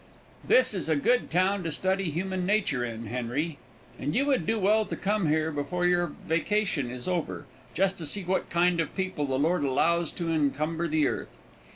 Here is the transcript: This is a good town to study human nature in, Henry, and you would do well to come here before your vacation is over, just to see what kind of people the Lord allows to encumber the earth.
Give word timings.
This 0.43 0.73
is 0.73 0.89
a 0.89 0.95
good 0.95 1.29
town 1.29 1.61
to 1.63 1.71
study 1.71 2.05
human 2.09 2.43
nature 2.43 2.83
in, 2.83 3.05
Henry, 3.05 3.59
and 3.99 4.15
you 4.15 4.25
would 4.25 4.47
do 4.47 4.57
well 4.57 4.83
to 4.83 4.95
come 4.95 5.27
here 5.27 5.51
before 5.51 5.85
your 5.85 6.07
vacation 6.27 6.89
is 6.89 7.07
over, 7.07 7.45
just 7.75 7.99
to 7.99 8.07
see 8.07 8.23
what 8.23 8.49
kind 8.49 8.79
of 8.81 8.95
people 8.95 9.27
the 9.27 9.37
Lord 9.37 9.63
allows 9.63 10.11
to 10.13 10.31
encumber 10.31 10.87
the 10.87 11.07
earth. 11.07 11.37